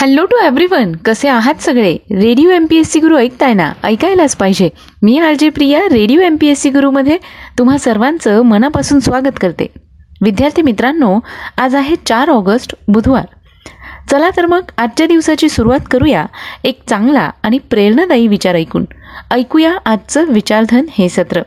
Hello 0.00 0.24
to 0.24 0.36
everyone 0.36 0.92
कसे 1.04 1.28
आहात 1.28 1.54
सगळे? 1.54 1.96
Radio 2.10 2.50
M 2.50 2.66
P 2.70 2.76
S 2.76 2.90
C 2.90 3.00
Guru 3.00 3.18
ऐकताय 3.18 3.54
ना? 3.54 3.72
ऐकायलाच 3.84 4.36
पाहिजे. 4.36 4.68
मी 5.02 5.18
R 5.18 5.34
J 5.38 5.48
Priya 5.48 5.80
Radio 5.80 6.20
M 6.20 6.36
P 6.40 6.46
S 6.46 6.60
C 6.60 6.70
गुरुमध्ये 6.70 7.18
तुम्हा 7.58 7.78
सर्वांचं 7.78 8.42
मनापासून 8.42 9.00
स्वागत 9.00 9.40
करते. 9.40 9.66
विद्यार्थी 10.22 10.62
मित्रांनो 10.62 11.20
आज 11.58 11.74
आहे 11.74 11.96
चार 12.06 12.28
ऑगस्ट 12.28 12.74
बुधवार. 12.88 13.24
चला 14.10 14.30
तर 14.36 14.46
मग 14.46 14.60
आजच्या 14.78 15.06
दिवसाची 15.06 15.48
सुरुवात 15.48 15.80
करूया 15.90 16.26
एक 16.64 16.80
चांगला 16.88 17.30
आणि 17.42 17.58
प्रेरणादायी 17.58 18.28
विचार 18.28 18.54
ऐकून. 18.54 18.84
ऐकूया 19.30 19.78
आजचं 19.86 20.24
विचारधन 20.28 20.84
हे 20.90 21.08
सत्र. 21.08 21.42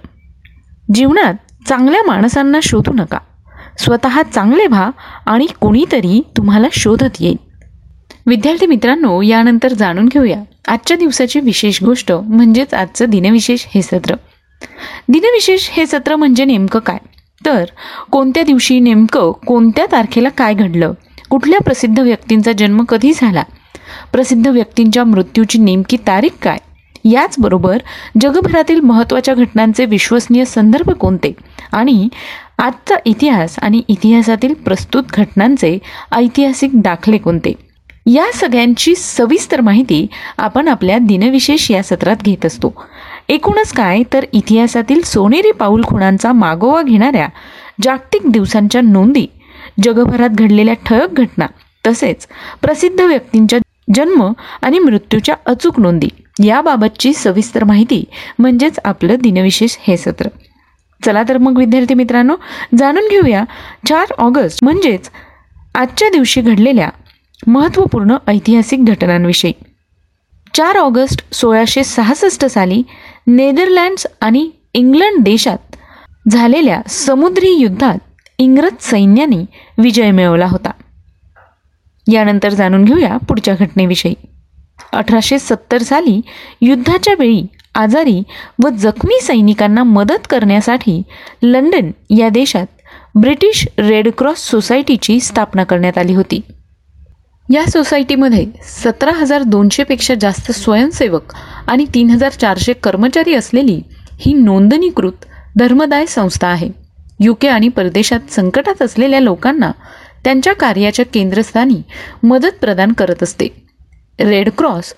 जीवनात 0.93 1.33
चांगल्या 1.67 2.01
माणसांना 2.07 2.59
शोधू 2.63 2.93
नका. 2.93 3.17
स्वतः 3.77 4.21
चांगले 4.21 4.67
व्हा 4.67 4.91
आणि 5.25 5.47
कोणीतरी 5.61 6.21
तुम्हाला 6.37 6.67
शोधत 6.71 7.17
येईल. 7.19 7.52
विद्यार्थी 8.27 8.65
मित्रांनो 8.65 9.21
यानंतर 9.21 9.73
जाणून 9.73 10.05
घेऊया. 10.05 10.43
आजच्या 10.67 10.97
दिवसाची 10.97 11.39
विशेष 11.39 11.83
गोष्ट 11.83 12.11
म्हणजेच 12.11 12.73
आजचं 12.73 13.05
दिनविशेष 13.09 13.65
हे 13.75 13.81
सत्र. 13.81 14.15
दिनविशेष 15.09 15.69
हे 15.71 15.85
सत्र 15.85 16.15
म्हणजे 16.15 16.45
नेमकं 16.45 16.79
काय? 16.79 16.97
तर 17.45 17.65
कोणत्या 18.11 18.43
दिवशी 18.43 18.79
नेमकं 18.79 19.31
कोणत्या 19.31 19.85
तारखेला 19.91 20.29
काय 20.29 20.53
घडलं? 20.53 20.93
कुठल्या 21.29 21.59
प्रसिद्ध 21.59 21.99
व्यक्तींचा 21.99 22.51
जन्म 22.51 22.83
कधी 22.83 23.11
झाला? 23.15 23.43
प्रसिद्ध 24.11 24.47
व्यक्तींच्या 24.47 25.03
मृत्यूची 25.03 25.59
नेमकी 25.59 25.97
तारीख 25.97 26.29
काय? 26.41 26.57
याचबरोबर 27.05 27.77
जगभरातील 28.21 28.79
महत्त्वाच्या 28.79 29.33
घटनांचे 29.33 29.85
विश्वसनीय 29.85 30.45
संदर्भ 30.45 30.89
कोणते? 30.89 31.33
आणि 31.71 32.07
आजचा 32.57 32.95
इतिहास 33.05 33.55
आणि 33.59 33.81
इतिहासातील 33.87 34.53
प्रस्तुत 34.53 35.03
घटनांचे 35.13 35.77
ऐतिहासिक 36.11 36.81
दाखले 36.81 37.17
कोणते? 37.17 37.53
या 38.05 38.31
सगळ्यांची 38.33 38.93
सविस्तर 38.95 39.61
माहिती 39.61 40.05
आपण 40.37 40.67
आपल्या 40.67 40.97
दिनविशेष 40.97 41.69
या 41.71 41.81
सत्रात 41.83 42.23
घेत 42.23 42.45
असतो. 42.45 42.73
एकूणच 43.29 43.71
काय 43.73 44.01
तर 44.13 44.25
इतिहासातील 44.33 45.01
सोनेरी 45.01 45.51
पाऊल 45.51 45.83
खुणांचा 45.83 46.31
मागोवा 46.31 46.81
घेणाऱ्या 46.81 47.27
जागतिक 47.83 48.29
दिवसांच्या 48.31 48.81
नोंदी 48.81 49.25
जगभरात 49.83 50.29
घडलेल्या 50.29 50.73
ठळक 50.85 51.13
घटना 51.13 51.45
तसेच 51.83 52.27
प्रसिद्ध 52.61 52.99
व्यक्तींच्या 53.01 53.59
जन्म 53.95 54.31
आणि 54.61 54.79
मृत्यूच्या 54.79 55.35
अचूक 55.45 55.79
नोंदी 55.79 56.09
याबाबतची 56.45 57.13
सविस्तर 57.13 57.63
माहिती 57.63 58.03
म्हणजेच 58.39 58.79
आपलं 58.85 59.15
दिनविशेष 59.21 59.75
हे 59.87 59.97
सत्र. 59.97 60.27
चला 61.01 61.23
तर 61.29 61.37
मग 61.37 61.57
विद्यार्थी 61.57 61.93
मित्रांनो 61.93 62.35
जाणून 62.77 63.07
घेऊया 63.11 63.43
चार 63.87 64.13
ऑगस्ट 64.17 64.63
म्हणजेच 64.63 65.09
आजच्या 65.75 66.09
दिवशी 66.09 66.41
घडलेल्या 66.41 66.89
महत्त्वपूर्ण 67.47 68.17
ऐतिहासिक 68.27 68.85
घटनांविषयी. 68.85 69.53
चार 70.53 70.75
ऑगस्ट 70.75 71.33
सोळाशे 71.33 71.83
सहासष्ट 71.83 72.45
साली 72.45 72.83
नेदरलँड्स 73.27 74.07
आणि 74.21 74.49
इंग्लंड 74.73 75.23
देशात 75.23 75.75
झालेल्या 76.29 76.81
समुद्री 76.89 77.51
युद्धात 77.51 77.97
इंग्रज 78.39 78.73
सैन्याने 78.81 79.45
विजय 79.77 80.11
मिळवला 80.11 80.45
होता. 80.45 80.71
यानंतर 82.11 82.49
जाणून 82.49 82.85
घेऊया 82.85 83.17
पुढच्या 83.17 83.55
घटनेविषयी. 83.59 84.13
अठराशे 84.93 85.39
सत्तर 85.39 85.81
साली 85.81 86.21
युद्धाच्या 86.61 87.15
वेळी 87.19 87.43
आजारी 87.75 88.23
व 88.63 88.69
जखमी 88.69 89.21
सैनिकांना 89.21 89.83
मदत 89.83 90.27
करण्यासाठी 90.29 91.01
लंडन 91.43 91.91
या 92.17 92.29
देशात 92.29 92.65
ब्रिटिश 93.15 93.67
रेड 93.77 94.07
क्रॉस 94.17 94.37
सोसायटीची 94.37 95.19
स्थापना 95.19 95.63
करण्यात 95.63 95.97
आली 95.97 96.13
होती. 96.13 96.41
या 97.53 97.65
सोसायटीमध्ये 97.65 98.45
सतरा 98.83 99.11
हजार 99.11 99.43
दोनशेपेक्षा 99.43 100.13
जास्त 100.21 100.51
स्वयंसेवक 100.51 101.33
आणि 101.67 101.85
तीन 101.93 102.09
हजार 102.09 102.31
चारशे 102.31 102.73
कर्मचारी 102.73 103.33
असलेली 103.33 103.81
ही 104.19 104.33
नोंदणीकृत 104.33 105.25
धर्मदाय 105.57 106.05
संस्था 106.05 106.47
आहे. 106.47 106.69
युके 107.19 107.47
आणि 107.47 107.67
परदेशात 107.69 108.31
संकटात 108.31 108.81
असलेल्या 108.81 109.19
लोकांना 109.19 109.71
त्यांच्या 110.23 110.53
कार्याच्या 110.53 111.05
केंद्रस्थानी 111.05 111.81
मदत 112.23 112.57
प्रदान 112.61 112.91
करत 112.91 113.23
असते. 113.23 113.47
रेड 114.19 114.49
क्रॉस 114.57 114.93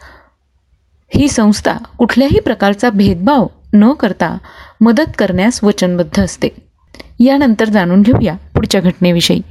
ही 1.15 1.27
संस्था 1.27 1.73
कुठल्याही 1.97 2.39
प्रकारचा 2.39 2.89
भेदभाव 2.89 3.47
न 3.73 3.91
करता 3.93 4.37
मदत 4.81 5.11
करण्यास 5.17 5.63
वचनबद्ध 5.63 6.23
असते. 6.23 6.47
यानंतर 7.19 7.65
जाणून 7.65 8.01
घेऊया 8.01 8.35
पुढच्या 8.53 8.81
घटनेविषयी. 8.81 9.41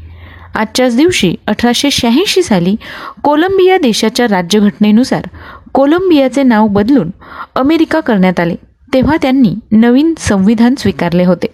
आजच्याच 0.54 0.96
दिवशी 0.96 1.34
अठराशे 1.46 1.90
शहाऐंशी 1.90 2.42
साली 2.42 2.74
कोलंबिया 3.22 3.78
देशाच्या 3.78 4.26
राज्यघटनेनुसार 4.30 5.26
कोलंबियाचे 5.72 6.42
नाव 6.42 6.66
बदलून 6.66 7.10
अमेरिका 7.56 8.00
करण्यात 8.00 8.40
आले 8.40 8.54
तेव्हा 8.92 9.16
त्यांनी 9.22 9.54
नवीन 9.72 10.14
संविधान 10.18 10.74
स्वीकारले 10.78 11.24
होते. 11.24 11.46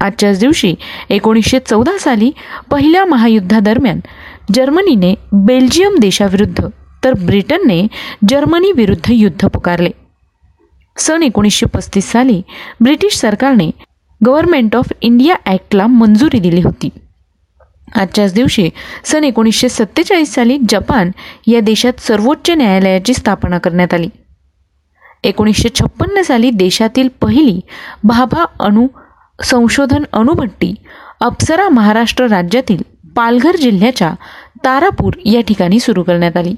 आजच्याच 0.00 0.38
दिवशी 0.40 0.74
एकोणीसशे 1.10 1.58
चौदा 1.58 1.98
साली 1.98 2.30
पहिल्या 2.70 3.04
महायुद्धादरम्यान 3.04 4.00
जर्मनीने 4.54 5.14
बेल्जियम 5.32 5.98
देशाविरुद्ध 5.98 6.66
तर 7.04 7.12
ब्रिटनने 7.12 7.86
जर्मनीविरुद्ध 8.28 9.10
युद्ध 9.10 9.46
पुकारले. 9.46 9.90
सन 10.96 11.22
एकोणीसशे 11.22 11.66
पस्तीस 11.66 12.10
साली 12.12 12.42
ब्रिटिश 12.80 13.16
सरकारने 13.16 13.70
गव्हर्नमेंट 14.20 14.76
ऑफ 14.76 14.92
इंडिया 15.00 15.36
ॲक्टला 15.46 15.86
मंजुरी 15.86 16.38
दिली 16.38 16.60
होती. 16.60 16.88
आजच्याच 17.94 18.34
दिवशी 18.34 18.70
सन 19.04 19.24
एकोणीसशे 19.24 19.68
सत्तेचाळीस 19.68 20.34
साली 20.34 20.58
जपान 20.68 21.10
या 21.46 21.60
देशात 21.60 22.00
सर्वोच्च 22.00 22.50
न्यायालयाची 22.50 23.14
स्थापना 23.14 23.58
करण्यात 23.58 23.94
आली. 23.94 24.08
एकोणीसशे 25.24 25.68
छप्पन्न 25.74 26.22
साली 26.22 26.50
देशातील 26.50 27.08
पहिली 27.20 27.60
भाभा 28.04 28.44
अणु 28.60 28.86
संशोधन 29.44 30.04
अणुभट्टी 30.12 30.74
अप्सरा 31.20 31.68
महाराष्ट्र 31.68 32.26
राज्यातील 32.26 32.82
पालघर 33.16 33.56
जिल्ह्याच्या 33.56 34.12
तारापूर 34.64 35.12
या 35.24 35.40
ठिकाणी 35.40 35.80
सुरू 35.80 36.02
करण्यात 36.02 36.36
आली. 36.36 36.54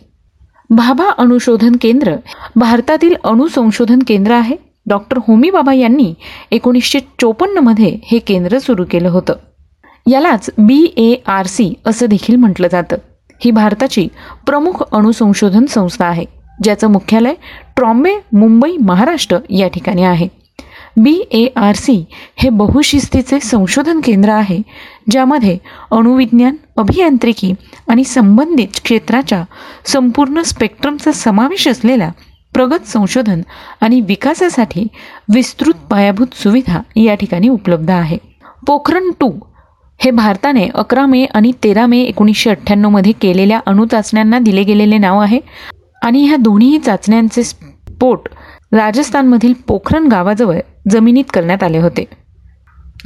भाभा 0.71 1.11
अणुशोधन 1.19 1.77
केंद्र 1.81 2.17
भारतातील 2.57 3.15
अणुसंशोधन 3.25 3.99
केंद्र 4.07 4.33
आहे. 4.33 4.57
डॉक्टर 4.87 5.19
होमी 5.29 5.51
बाबा 5.51 5.73
यांनी 5.73 6.15
एकोणीसशे 6.51 7.01
चोपन्नमध्ये 7.01 7.99
हे 8.05 8.19
केंद्र 8.19 8.59
सुरू 8.59 8.85
केलं 8.91 9.09
होतं. 9.09 9.33
यालाच 10.07 10.51
बी 10.59 10.85
ए 10.97 11.15
आर 11.27 11.47
सी 11.47 11.73
असं 11.87 12.07
देखील 12.07 12.37
म्हटलं 12.37 12.69
जातं. 12.73 12.97
ही 13.41 13.51
भारताची 13.51 14.07
प्रमुख 14.47 14.83
अणुसंशोधन 14.93 15.65
संस्था 15.67 16.07
आहे 16.07 16.25
ज्याचं 16.65 16.91
मुख्यालय 16.91 17.35
ट्रॉम्बे 17.77 18.15
मुंबई 18.33 18.77
महाराष्ट्र 18.81 19.39
या 19.51 19.69
ठिकाणी 19.69 20.03
आहे. 20.05 20.29
बी 20.97 21.13
ए 21.31 21.47
आर 21.57 21.75
सी 21.75 22.05
हे 22.37 22.49
बहुशिस्तीचे 22.49 23.39
संशोधन 23.41 24.01
केंद्र 24.05 24.31
आहे 24.31 24.61
ज्यामध्ये 25.11 25.57
अणुविज्ञान 25.93 26.57
अभियांत्रिकी 26.77 27.53
आणि 27.89 28.05
संबंधित 28.05 28.81
क्षेत्राच्या 28.85 29.43
संपूर्ण 29.87 30.43
स्पेक्ट्रमचा 30.43 31.13
समावेश 31.13 31.67
असलेल्या 31.69 32.11
प्रगत 32.55 32.87
संशोधन 32.89 33.41
आणि 33.81 34.01
विकासासाठी 34.01 34.87
विस्तृत 35.35 35.75
पायाभूत 35.91 36.35
सुविधा 36.35 36.81
या 36.97 37.15
ठिकाणी 37.15 37.49
उपलब्ध 37.49 37.91
आहे. 37.91 38.19
पोखरण 38.67 39.11
टू 39.21 39.31
हे 39.99 40.11
भारताने 40.11 40.69
अकरा 40.75 41.07
मे 41.07 41.25
आणि 41.25 41.53
तेरा 41.65 41.87
मे 41.87 42.01
एकोणीसशे 42.01 42.51
अठ्ठ्याण्णवमध्ये 42.51 43.13
केलेल्या 43.13 43.61
अणुचाचण्यांना 43.67 44.39
दिले 44.39 44.63
गेलेले 44.63 44.99
नाव 44.99 45.19
आहे. 45.19 45.41
आणि 46.03 46.27
ह्या 46.27 46.37
दोन्ही 46.37 46.79
चाचण्यांचे 46.79 47.43
स्फोट 47.43 48.29
राजस्थानमधील 48.73 49.53
पोखरण 49.67 50.09
गावाजवळ 50.09 50.59
जमिनीत 50.91 51.25
करण्यात 51.35 51.63
आले 51.63 51.79
होते. 51.79 52.05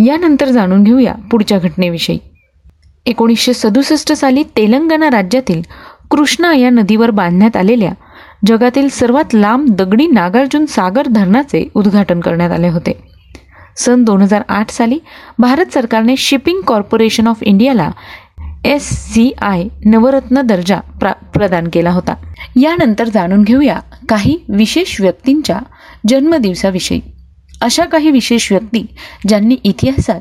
यानंतर 0.07 0.49
जाणून 0.49 0.83
घेऊया 0.83 1.15
पुढच्या 1.31 1.59
घटनेविषयी. 1.59 2.19
एकोणीसशे 3.07 3.55
सदुसष्ट 3.55 4.13
साली 4.13 4.43
तेलंगणा 4.43 5.11
राज्यातील 5.11 5.63
कृष्णा 6.11 6.55
या 6.55 6.71
नदीवर 6.71 7.11
बांधण्यात 7.11 7.57
आलेल्या 7.57 7.93
जगातील 8.47 8.89
सर्वात 8.89 9.35
लांब 9.35 9.69
दगडी 9.69 10.07
नागार्जुन 10.07 10.67
सागर 10.67 11.09
धरणाचे 11.09 11.69
उद्घाटन 11.75 12.21
करण्यात 12.21 12.51
आले 12.51 12.69
होते. 12.69 13.08
सन 13.79 14.05
दोन 14.05 14.23
हजार 14.23 14.43
आठ 14.49 14.71
साली 14.71 14.99
भारत 15.39 15.67
सरकारने 15.75 16.17
शिपिंग 16.17 16.61
कॉर्पोरेशन 16.61 17.27
ऑफ 17.27 17.43
इंडियाला 17.43 17.91
एस 18.65 18.83
सी 18.83 19.33
आय 19.41 19.65
नवरत्न 19.85 20.41
दर्जा 20.41 20.81
प्रा 20.81 21.13
प्रदान 21.13 21.69
केला 21.73 21.91
होता. 21.91 22.15
यानंतर 22.57 23.09
जाणून 23.09 23.43
घेऊया 23.43 23.81
काही 24.09 24.39
विशेष 24.49 25.01
व्यक्तींच्या 25.01 25.61
जन्मदिवसाविषयी. 26.09 27.01
अशा 27.61 27.85
काही 27.85 28.11
विशेष 28.11 28.53
व्यक्ती 28.53 28.87
ज्यांनी 29.29 29.57
इतिहासात 29.65 30.21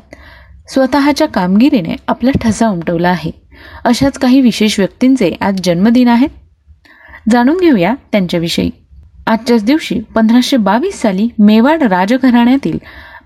स्वतःच्या 0.68 1.28
कामगिरीने 1.28 1.96
आपला 2.08 2.30
ठसा 2.40 2.68
उमटवला 2.68 3.08
आहे. 3.08 3.30
अशाच 3.84 4.18
काही 4.18 4.40
विशेष 4.40 4.78
व्यक्तींचे 4.78 5.32
आज 5.40 5.60
जन्मदिन 5.64 6.08
आहेत. 6.08 6.28
जाणून 7.30 7.56
घेऊया 7.56 7.94
त्यांच्याविषयी. 8.12 8.70
आजच्याच 9.26 9.64
दिवशी 9.64 10.00
पंधराशे 10.14 10.56
बावीस 10.56 11.00
साली 11.00 11.28
मेवाड 11.38 11.82
राजघराण्यातील 11.82 12.78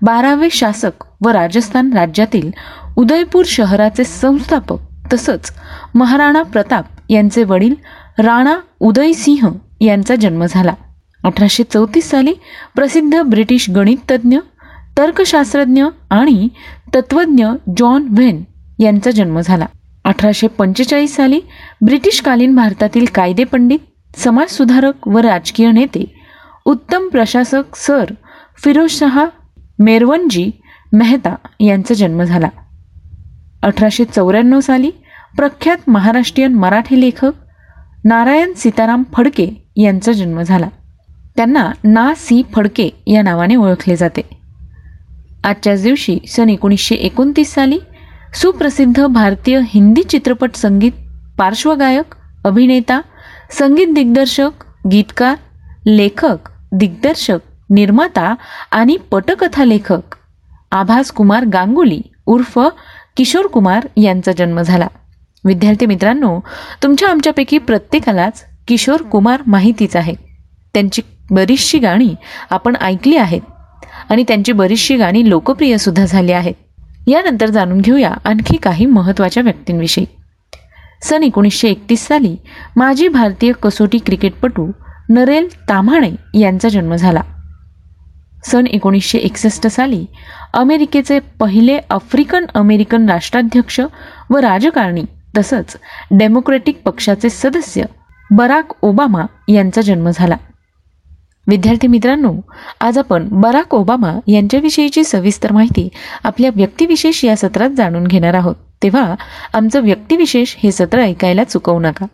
बारावे 0.03 0.47
शासक 0.51 1.03
व 1.21 1.29
राजस्थान 1.29 1.91
राज्यातील 1.93 2.49
उदयपूर 2.97 3.45
शहराचे 3.47 4.03
संस्थापक 4.03 4.77
तसंच 5.13 5.51
महाराणा 5.95 6.41
प्रताप 6.43 6.85
यांचे 7.09 7.43
वडील 7.43 7.75
राणा 8.19 8.55
उदयसिंह 8.79 9.49
यांचा 9.81 10.15
जन्म 10.15 10.45
झाला. 10.45 10.73
अठराशे 11.23 11.63
चौतीस 11.63 12.09
साली 12.09 12.33
प्रसिद्ध 12.75 13.21
ब्रिटिश 13.21 13.69
गणिततज्ञ 13.69 14.37
तर्कशास्त्रज्ञ 14.97 15.83
आणि 16.09 16.47
तत्वज्ञ 16.95 17.45
जॉन 17.77 18.07
व्हेन 18.09 18.43
यांचा 18.79 19.11
जन्म 19.11 19.39
झाला. 19.39 19.65
अठराशे 20.05 20.47
पंचेचाळीस 20.47 21.15
साली 21.15 21.39
ब्रिटिशकालीन 21.81 22.55
भारतातील 22.55 23.05
कायदे 23.15 23.43
पंडित 23.43 24.19
समाजसुधारक 24.19 25.07
व 25.07 25.17
राजकीय 25.17 25.71
नेते 25.71 26.03
उत्तम 26.65 27.07
प्रशासक 27.07 27.75
सर 27.75 28.13
फिरोजशहा 28.63 29.25
मेरवनजी 29.79 30.51
मेहता 30.93 31.35
यांचा 31.59 31.93
जन्म 31.93 32.23
झाला. 32.23 32.49
अठराशे 33.63 34.05
चौऱ्याण्णव 34.05 34.59
साली 34.59 34.91
प्रख्यात 35.37 35.77
महाराष्ट्रीयन 35.87 36.53
मराठी 36.53 37.01
लेखक 37.01 37.31
नारायण 38.05 38.53
सीताराम 38.53 39.03
फडके 39.13 39.67
यांचा 39.77 40.11
जन्म 40.11 40.41
झाला. 40.41 40.67
त्यांना 41.35 41.71
ना 41.83 42.13
सी 42.17 42.43
फडके 42.53 42.89
या 43.07 43.21
नावाने 43.21 43.55
ओळखले 43.55 43.95
जाते. 43.95 44.21
आजच्याच 45.43 45.83
दिवशी 45.83 46.19
सन 46.27 46.49
एकोणीसशे 46.49 46.95
एकोणतीस 46.95 47.53
साली 47.53 47.79
सुप्रसिद्ध 48.33 49.05
भारतीय 49.05 49.59
हिंदी 49.67 50.03
चित्रपट 50.03 50.55
संगीत 50.55 50.91
पार्श्वगायक 51.37 52.15
अभिनेता 52.45 53.01
संगीत 53.51 53.87
दिग्दर्शक 53.95 54.51
गीतकार 54.91 55.35
लेखक 55.85 56.37
दिग्दर्शक 56.71 57.39
निर्माता 57.73 58.35
आणि 58.71 58.97
पटकथा 59.11 59.65
लेखक 59.65 60.15
आभास 60.71 61.11
कुमार 61.11 61.45
गांगुली 61.45 62.01
उर्फ 62.25 62.59
किशोर 63.17 63.45
कुमार 63.45 63.87
यांचा 63.97 64.31
जन्म 64.31 64.61
झाला. 64.61 64.87
विद्यार्थी 65.45 65.85
मित्रांनो 65.85 66.39
तुमच्या 66.83 67.09
आमच्यापैकी 67.09 67.57
प्रत्येकालाच 67.57 68.43
किशोर 68.67 69.01
कुमार 69.01 69.41
माहितीच 69.47 69.95
आहे. 69.95 70.15
त्यांची 70.73 71.01
बरीचशी 71.31 71.79
गाणी 71.79 72.15
आपण 72.49 72.75
ऐकली 72.81 73.15
आहेत 73.17 73.41
आणि 74.09 74.23
त्यांची 74.27 74.51
बरीचशी 74.51 74.95
गाणी 74.95 75.29
लोकप्रियसुद्धा 75.29 76.05
झाली 76.05 76.31
आहेत. 76.31 76.53
यानंतर 77.07 77.49
जाणून 77.49 77.81
घेऊया 77.81 78.11
आणखी 78.25 78.57
काही 78.57 78.85
महत्त्वाच्या 78.85 79.43
व्यक्तींविषयी. 79.43 80.05
सन 81.01 81.23
एकोणीसशे 81.23 81.69
एकतीस 81.69 82.07
साली 82.07 82.35
माजी 82.75 83.07
भारतीय 83.07 83.51
कसोटी 83.51 83.97
क्रिकेटपटू 83.97 84.71
नरेल 85.09 85.69
ताम्हाणे 85.69 86.39
यांचा 86.39 86.69
जन्म 86.69 86.95
झाला. 86.95 87.21
सन 88.45 88.67
एकोणीसशे 88.67 89.17
एकसष्ट 89.17 89.67
साली 89.67 90.05
अमेरिकेचे 90.53 91.19
पहिले 91.19 91.79
आफ्रिकन 91.89 92.45
अमेरिकन 92.53 93.09
राष्ट्राध्यक्ष 93.09 93.79
व 94.29 94.37
राजकारणी 94.37 95.03
तसंच 95.37 95.77
डेमोक्रेटिक 96.11 96.81
पक्षाचे 96.85 97.29
सदस्य 97.29 97.83
बराक 98.31 98.65
ओबामा 98.81 99.25
यांचा 99.47 99.81
जन्म 99.81 100.09
झाला. 100.13 100.35
विद्यार्थी 101.47 101.87
मित्रांनो 101.87 102.33
आज 102.81 102.97
आपण 102.97 103.27
बराक 103.31 103.73
ओबामा 103.75 104.19
यांच्याविषयीची 104.27 105.03
सविस्तर 105.03 105.51
माहिती 105.51 105.89
आपल्या 106.23 106.51
व्यक्तिविशेष 106.55 107.25
या 107.25 107.35
सत्रात 107.35 107.69
जाणून 107.69 108.07
घेणार 108.07 108.33
आहोत. 108.33 108.55
तेव्हा 108.83 109.15
आमचं 109.53 109.83
व्यक्तिविशेष 109.83 110.55
हे 110.63 110.71
सत्र 110.71 110.99
ऐकायला 110.99 111.43
चुकवू 111.43 111.79
नका. 111.79 112.05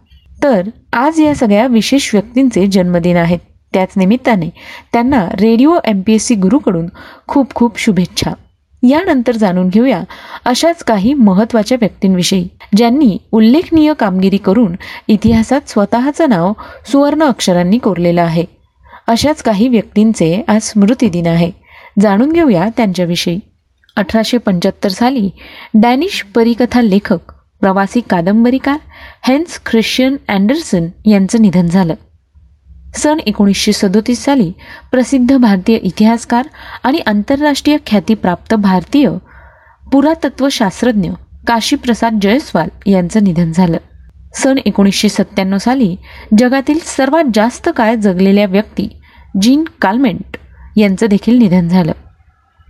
तर 0.43 0.69
आज 0.93 1.19
या 1.19 1.35
सगळ्या 1.35 1.67
विशेष 1.67 2.09
व्यक्तींचे 2.13 2.67
जन्मदिन 2.67 3.17
आहेत. 3.17 3.39
त्याच 3.73 3.89
निमित्ताने 3.97 4.49
त्यांना 4.93 5.27
Radio 5.33 5.77
M 5.85 6.01
P 6.01 6.13
S 6.13 6.25
C 6.25 6.35
गुरुकडून 6.35 6.85
खूप 7.27 7.53
खूप 7.55 7.79
शुभेच्छा. 7.79 8.31
यानंतर 8.83 9.35
जाणून 9.35 9.69
घेऊया 9.69 10.01
अशाच 10.45 10.83
काही 10.83 11.13
महत्त्वाच्या 11.13 11.77
व्यक्तींविषयी 11.81 12.47
ज्यांनी 12.75 13.17
उल्लेखनीय 13.31 13.93
कामगिरी 13.93 14.37
करून 14.37 14.75
इतिहासात 15.07 15.69
स्वतःचं 15.69 16.29
नाव 16.29 16.53
सुवर्ण 16.91 17.23
अक्षरांनी 17.23 17.77
कोरलेलं 17.77 18.21
आहे. 18.21 18.45
अशाच 19.07 19.41
काही 19.41 19.67
व्यक्तींचे 19.67 20.43
आज 20.47 20.61
स्मृतिदिन 20.61 21.27
आहे. 21.27 21.51
जाणून 21.99 22.31
घेऊया 22.31 22.67
त्यांच्याविषयी. 22.77 23.39
अठराशे 23.95 24.37
पंच्याहत्तर 24.37 24.89
साली 24.89 25.29
डॅनिश 25.73 26.23
परिकथा 26.35 26.81
लेखक 26.81 27.19
प्रवासी 27.61 28.01
कादंबरीकार 28.09 28.77
हेन्स 29.23 29.59
ख्रिश्चियन 29.65 30.15
अँडरसन 30.27 30.87
यांचं 31.05 31.41
निधन 31.41 31.67
झालं. 31.67 31.93
सन 32.97 33.19
एकोणीसशे 33.19 33.73
सदोतीस 33.73 34.23
साली 34.25 34.51
प्रसिद्ध 34.91 35.37
भारतीय 35.37 35.77
इतिहासकार 35.77 36.47
आणि 36.83 36.99
आंतरराष्ट्रीय 36.99 37.77
ख्यातीप्राप्त 37.87 38.53
भारतीय 38.53 39.09
पुरातत्वशास्त्रज्ञ 39.91 41.09
काशीप्रसाद 41.47 42.19
जयस्वाल 42.21 42.69
यांचं 42.85 43.23
निधन 43.23 43.51
झालं. 43.51 43.77
सन 44.33 44.57
एकोणीसशे 44.65 45.09
सत्त्याण्णव 45.09 45.57
साली 45.57 45.95
जगातील 46.37 46.79
सर्वात 46.83 47.23
जास्त 47.33 47.69
काळ 47.75 47.95
जगलेल्या 47.95 48.45
व्यक्ती 48.45 48.87
जीन 49.41 49.63
कालमेंट 49.81 50.37
यांचं 50.77 51.05
देखील 51.09 51.37
निधन 51.37 51.67
झालं. 51.67 51.91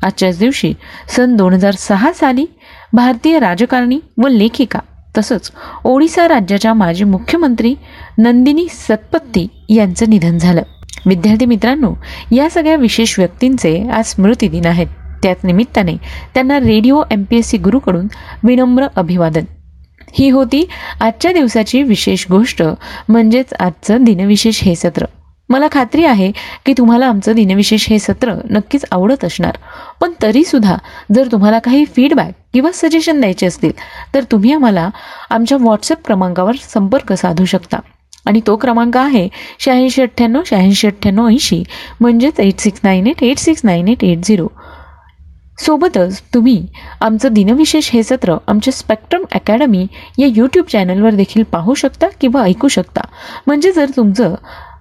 आजच्याच 0.04 0.40
दिवशी 0.40 0.74
सन 1.08 1.36
दोन 1.36 1.54
हजार 1.54 1.72
सहा 1.72 2.12
साली 2.14 2.46
भारतीय 2.94 3.40
राजकारणी 3.40 4.00
व 4.18 4.28
लेखिका 4.28 4.80
तसंच 5.18 5.52
ओडिसा 5.84 6.28
राज्याच्या 6.28 6.74
माजी 6.74 7.04
मुख्यमंत्री 7.04 7.76
नंदिनी 8.18 8.68
सतपत्ती 8.70 9.48
यांचं 9.70 10.06
निधन 10.10 10.38
झालं. 10.38 10.62
विद्यार्थी 11.06 11.46
मित्रांनो 11.46 11.94
या 12.32 12.50
सगळ्या 12.50 12.76
विशेष 12.76 13.20
व्यक्तींचे 13.20 13.90
आज 13.90 14.06
स्मृतिदिन 14.06 14.66
आहेत. 14.66 14.88
त्याच 15.24 15.38
निमित्ताने 15.44 15.96
त्यांना 16.34 16.60
Radio 16.60 17.02
M 17.12 17.24
P 17.24 17.38
S 17.38 17.48
C 17.48 17.58
गुरुकडून 17.58 18.08
विनम्र 18.44 18.88
अभिवादन. 18.96 19.44
ही 20.14 20.30
होती 20.30 20.70
आजच्या 21.02 21.32
दिवसाची 21.32 21.84
विशेष 21.84 22.26
गोष्ट 22.30 22.64
म्हणजेच 23.10 23.54
आजचं 23.60 24.04
दिनविशेष 24.04 24.64
हे 24.64 24.76
सत्र. 24.76 25.06
मला 25.50 25.68
खात्री 25.72 26.04
आहे 26.06 26.32
की 26.66 26.74
तुम्हाला 26.78 27.06
आमचं 27.06 27.34
दिनविशेष 27.34 27.88
हे 27.90 28.00
सत्र 28.00 28.34
नक्कीच 28.50 28.86
आवडत 28.92 29.26
असणार. 29.26 29.58
पण 30.02 30.12
तरीसुद्धा 30.22 30.76
जर 31.16 31.28
तुम्हाला 31.32 31.60
काही 31.60 31.86
फीडबॅक 31.86 32.34
किंवा 32.54 32.72
सजेशन 32.74 33.20
द्यायचे 33.20 33.46
असतील 33.46 33.72
तर 34.14 34.24
तुम्ही 34.32 34.54
आम्हाला 34.54 34.90
आमच्या 35.30 35.58
व्हॉट्सअप 35.58 36.06
क्रमांकावर 36.06 36.56
संपर्क 36.74 37.14
साधू 37.14 37.46
शकता. 37.46 37.80
आणि 38.26 38.42
तो 38.48 38.56
क्रमांक 38.56 38.98
आहे 38.98 39.28
शहाऐंशी 39.60 40.02
अठ्ठ्याण्णव 40.02 40.42
शहाऐंशी 40.46 40.88
अठ्ठ्याण्णव 40.88 41.28
ऐंशी 41.28 41.64
म्हणजेच 42.02 42.40
eight 42.40 42.60
six 42.60 42.80
nine 42.84 43.08
eight 43.08 43.24
eight 43.24 43.38
six 43.38 43.62
nine 43.64 43.88
eight 43.88 44.04
eight 44.04 44.26
zero 44.26 44.48
सोबतच 45.60 46.22
तुम्ही 46.34 46.66
आमचं 47.02 47.34
दिनविशेष 47.34 47.90
हे 47.92 48.04
सत्र 48.04 48.36
आमच्या 48.48 48.74
स्पेक्ट्रम 48.74 49.24
अकॅडमी 49.34 49.86
या 50.18 50.28
यूट्यूब 50.36 50.66
चॅनलवर 50.66 51.14
देखील 51.14 51.44
पाहू 51.44 51.74
शकता 51.74 52.08
किंवा 52.22 52.44
ऐकू 52.44 52.68
शकता. 52.68 53.02
म्हणजे 53.48 53.72
जर 53.72 53.90
तुमचं 53.96 54.36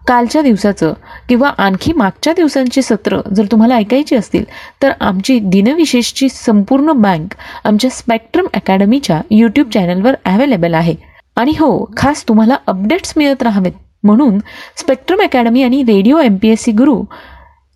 कालच्या 0.09 0.43
दिवसाचं 0.43 0.93
किंवा 1.29 1.49
आणखी 1.59 1.93
मागच्या 1.93 2.33
दिवसांची 2.33 2.83
सत्र 2.83 3.21
जर 3.35 3.47
तुम्हाला 3.51 3.75
ऐकायची 3.75 4.17
असतील 4.17 4.45
तर 4.83 4.93
आमची 5.01 5.39
दिनविशेषची 5.39 6.29
संपूर्ण 6.29 6.93
बँक 6.93 7.35
आमच्या 7.65 7.91
स्पेक्ट्रम 7.91 8.47
अकॅडमीच्या 8.55 9.21
यूट्यूब 9.31 9.71
चॅनलवर 9.71 10.15
अवेलेबल 10.25 10.75
आहे. 10.75 10.95
आणि 11.37 11.51
हो 11.51 11.91
खास 11.97 12.25
तुम्हाला 12.29 12.57
अपडेट्स 12.67 13.13
मिळत 13.17 13.43
राहावेत. 13.43 13.73
म्हणून 14.05 14.39
स्पेक्ट्रम 14.77 15.23
अकॅडमी 15.23 15.63
आणि 15.63 15.83
Radio 15.83 16.19
M 16.19 16.37
P 16.37 16.49
S 16.49 16.63
C 16.63 16.73
Guru 16.73 17.03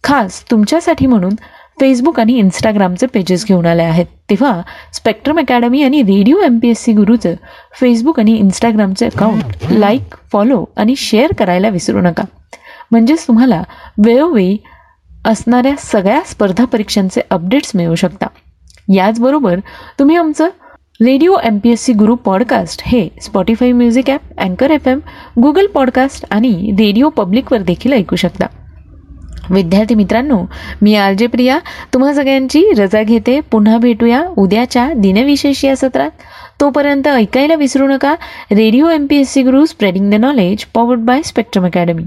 खास 0.04 0.42
तुमच्यासाठी 0.50 1.06
म्हणून 1.06 1.34
फेसबुक 1.82 2.18
आणि 2.20 2.32
इंस्टाग्रामचे 2.32 3.06
पेजेस 3.06 3.44
घेऊन 3.46 3.66
आले 3.66 3.82
आहेत. 3.82 4.06
तेव्हा 4.30 4.60
स्पेक्ट्रम 4.92 5.38
अकॅडमी 5.38 5.82
आणि 5.82 6.02
Radio 6.02 6.40
M 6.40 6.58
P 6.58 6.68
S 6.68 6.84
C 6.84 6.92
गुरुचं 6.92 7.34
फेसबुक 7.80 8.20
आणि 8.20 8.32
इंस्टाग्रामचे 8.32 9.06
अकाउंट 9.06 9.72
लाईक 9.72 10.14
फॉलो 10.32 10.64
आणि 10.76 10.94
शेअर 10.96 11.32
करायला 11.38 11.68
विसरू 11.68 12.00
नका. 12.00 12.22
म्हणजेच 12.90 13.26
तुम्हाला 13.28 13.62
वेळोवेळी 14.04 14.56
असणाऱ्या 15.26 15.74
सगळ्या 15.78 16.20
स्पर्धा 16.26 16.64
परीक्षांचे 16.64 17.20
अपडेट्स 17.30 17.72
मिळू 17.74 17.94
शकता. 17.94 18.26
याचबरोबर 18.94 19.58
तुम्ही 19.98 20.16
आमचं 20.16 20.48
Radio 21.00 21.36
M 21.44 21.58
P 21.58 21.70
S 21.70 21.84
C 21.84 21.92
Guru 21.92 22.14
podcast 22.14 22.82
हे 22.86 23.08
स्पॉटीफाय 23.22 23.72
म्युझिक 23.72 24.10
ॲप 24.10 24.38
अँकर 24.38 24.70
एफ 24.70 24.88
एम 24.88 25.00
गुगल 25.42 25.66
पॉडकास्ट 25.66 26.26
आणि 26.30 26.76
रेडिओ 26.78 27.08
पब्लिकवर 27.08 27.62
देखील 27.62 27.92
ऐकू 27.92 28.16
शकता. 28.16 28.46
विद्यार्थी 29.50 29.94
मित्रांनो 29.94 30.40
मी 30.82 30.94
आर 30.94 31.12
जे 31.12 31.26
प्रिया. 31.26 31.58
तुम्हा 31.94 32.12
सगळ्यांची 32.14 32.64
रजा 32.78 33.02
घेते. 33.02 33.40
पुन्हा 33.40 33.76
भेटूया 33.78 34.24
उद्याच्या 34.38 34.92
दिनविशेष 34.96 35.64
या 35.64 35.76
सत्रात. 35.76 36.10
तोपर्यंत 36.60 37.08
ऐकायला 37.08 37.54
विसरू 37.54 37.86
नका. 37.86 38.14
Radio 38.50 38.88
M 38.88 39.06
P 39.10 39.16
S 39.16 39.32
C 39.32 39.42
Guru 39.42 39.64
spreading 39.66 40.10
the 40.10 40.14
knowledge 40.14 40.64
powered 40.64 41.00
by 41.00 41.22
Spectrum 41.22 41.66
Academy 41.66 42.04